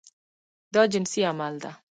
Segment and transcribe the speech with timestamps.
[0.73, 1.71] دا جنسي عمل ده.